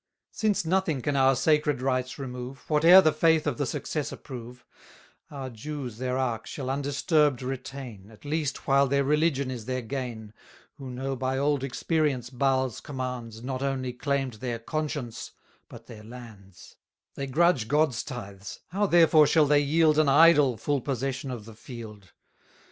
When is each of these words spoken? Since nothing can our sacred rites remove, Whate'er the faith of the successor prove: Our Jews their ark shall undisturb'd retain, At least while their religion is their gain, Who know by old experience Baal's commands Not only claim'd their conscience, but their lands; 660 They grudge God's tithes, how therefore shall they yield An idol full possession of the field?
Since 0.31 0.65
nothing 0.65 1.03
can 1.03 1.15
our 1.15 1.35
sacred 1.35 1.79
rites 1.79 2.17
remove, 2.17 2.61
Whate'er 2.67 3.01
the 3.01 3.11
faith 3.13 3.45
of 3.45 3.59
the 3.59 3.67
successor 3.67 4.15
prove: 4.15 4.65
Our 5.29 5.51
Jews 5.51 5.99
their 5.99 6.17
ark 6.17 6.47
shall 6.47 6.71
undisturb'd 6.71 7.43
retain, 7.43 8.09
At 8.09 8.25
least 8.25 8.65
while 8.67 8.87
their 8.87 9.03
religion 9.03 9.51
is 9.51 9.65
their 9.65 9.83
gain, 9.83 10.33
Who 10.79 10.89
know 10.89 11.15
by 11.15 11.37
old 11.37 11.63
experience 11.63 12.31
Baal's 12.31 12.81
commands 12.81 13.43
Not 13.43 13.61
only 13.61 13.93
claim'd 13.93 14.39
their 14.41 14.57
conscience, 14.57 15.33
but 15.69 15.85
their 15.85 16.03
lands; 16.03 16.77
660 17.13 17.13
They 17.13 17.27
grudge 17.27 17.67
God's 17.67 18.01
tithes, 18.03 18.61
how 18.69 18.87
therefore 18.87 19.27
shall 19.27 19.45
they 19.45 19.61
yield 19.61 19.99
An 19.99 20.09
idol 20.09 20.57
full 20.57 20.81
possession 20.81 21.29
of 21.29 21.45
the 21.45 21.53
field? 21.55 22.11